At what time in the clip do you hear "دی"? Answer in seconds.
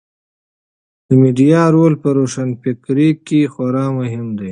4.39-4.49